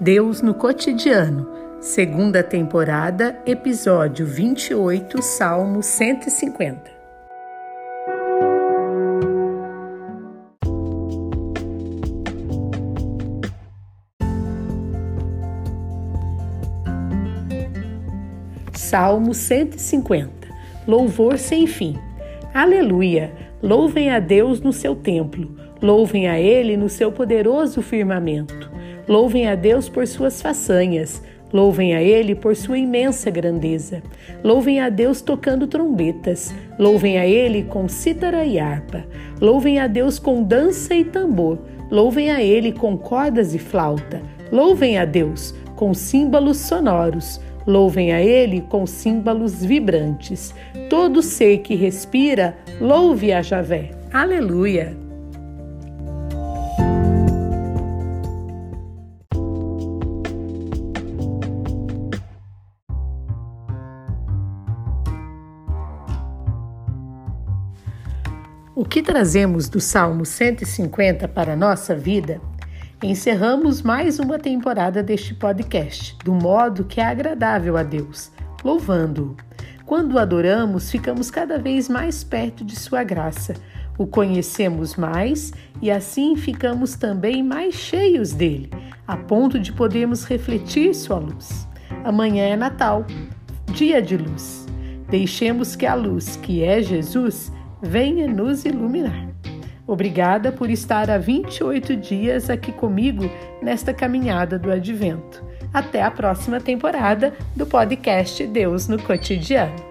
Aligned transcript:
Deus 0.00 0.40
no 0.40 0.54
Cotidiano, 0.54 1.48
segunda 1.80 2.40
temporada, 2.40 3.36
episódio 3.44 4.24
28, 4.24 5.20
Salmo 5.20 5.82
150. 5.82 6.88
Salmo 18.72 19.34
150 19.34 20.30
Louvor 20.86 21.38
sem 21.38 21.66
fim. 21.66 21.98
Aleluia! 22.54 23.32
Louvem 23.60 24.10
a 24.10 24.20
Deus 24.20 24.60
no 24.60 24.72
seu 24.72 24.94
templo, 24.94 25.56
louvem 25.82 26.28
a 26.28 26.38
Ele 26.38 26.76
no 26.76 26.88
seu 26.88 27.10
poderoso 27.10 27.82
firmamento. 27.82 28.77
Louvem 29.08 29.48
a 29.48 29.54
Deus 29.54 29.88
por 29.88 30.06
suas 30.06 30.42
façanhas, 30.42 31.22
louvem 31.52 31.94
a 31.94 32.02
Ele 32.02 32.34
por 32.34 32.54
sua 32.54 32.78
imensa 32.78 33.30
grandeza. 33.30 34.02
Louvem 34.44 34.80
a 34.80 34.90
Deus 34.90 35.22
tocando 35.22 35.66
trombetas, 35.66 36.54
louvem 36.78 37.18
a 37.18 37.26
Ele 37.26 37.62
com 37.62 37.88
cítara 37.88 38.44
e 38.44 38.58
harpa. 38.58 39.06
Louvem 39.40 39.78
a 39.78 39.86
Deus 39.86 40.18
com 40.18 40.42
dança 40.42 40.94
e 40.94 41.04
tambor, 41.04 41.58
louvem 41.90 42.30
a 42.30 42.42
Ele 42.42 42.70
com 42.70 42.98
cordas 42.98 43.54
e 43.54 43.58
flauta. 43.58 44.20
Louvem 44.52 44.98
a 44.98 45.04
Deus 45.04 45.54
com 45.74 45.94
símbolos 45.94 46.58
sonoros. 46.58 47.40
Louvem 47.66 48.12
a 48.12 48.22
Ele 48.22 48.62
com 48.62 48.86
símbolos 48.86 49.62
vibrantes. 49.62 50.54
Todo 50.88 51.22
ser 51.22 51.58
que 51.58 51.74
respira, 51.74 52.56
louve 52.80 53.30
a 53.30 53.42
Javé. 53.42 53.90
Aleluia! 54.10 55.07
O 68.78 68.84
que 68.84 69.02
trazemos 69.02 69.68
do 69.68 69.80
Salmo 69.80 70.24
150 70.24 71.26
para 71.26 71.54
a 71.54 71.56
nossa 71.56 71.96
vida 71.96 72.40
Encerramos 73.02 73.82
mais 73.82 74.20
uma 74.20 74.38
temporada 74.38 75.02
deste 75.02 75.34
podcast, 75.34 76.16
do 76.24 76.32
modo 76.32 76.84
que 76.84 77.00
é 77.00 77.04
agradável 77.04 77.76
a 77.76 77.82
Deus, 77.82 78.30
louvando-o. 78.62 79.36
Quando 79.84 80.12
o 80.12 80.18
adoramos, 80.20 80.92
ficamos 80.92 81.28
cada 81.28 81.58
vez 81.58 81.88
mais 81.88 82.22
perto 82.22 82.64
de 82.64 82.76
Sua 82.76 83.02
graça, 83.02 83.54
o 83.98 84.06
conhecemos 84.06 84.94
mais 84.94 85.52
e 85.82 85.90
assim 85.90 86.36
ficamos 86.36 86.94
também 86.94 87.42
mais 87.42 87.74
cheios 87.74 88.32
dele, 88.32 88.70
a 89.08 89.16
ponto 89.16 89.58
de 89.58 89.72
podermos 89.72 90.22
refletir 90.22 90.94
Sua 90.94 91.18
luz. 91.18 91.66
Amanhã 92.04 92.44
é 92.44 92.56
Natal, 92.56 93.04
dia 93.72 94.00
de 94.00 94.16
luz. 94.16 94.68
Deixemos 95.08 95.74
que 95.74 95.84
a 95.84 95.96
luz, 95.96 96.36
que 96.36 96.62
é 96.62 96.80
Jesus, 96.80 97.50
venha 97.82 98.26
nos 98.26 98.64
iluminar. 98.64 99.28
Obrigada 99.86 100.52
por 100.52 100.68
estar 100.68 101.10
há 101.10 101.16
28 101.16 101.96
dias 101.96 102.50
aqui 102.50 102.72
comigo 102.72 103.30
nesta 103.62 103.94
caminhada 103.94 104.58
do 104.58 104.70
Advento. 104.70 105.42
Até 105.72 106.02
a 106.02 106.10
próxima 106.10 106.60
temporada 106.60 107.32
do 107.56 107.66
podcast 107.66 108.46
Deus 108.46 108.86
no 108.86 109.00
Cotidiano. 109.02 109.87